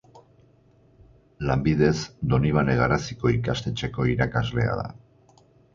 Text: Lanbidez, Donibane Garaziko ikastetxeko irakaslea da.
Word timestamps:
Lanbidez, 1.49 1.93
Donibane 2.33 2.79
Garaziko 2.81 3.35
ikastetxeko 3.37 4.11
irakaslea 4.17 4.79
da. 4.85 4.93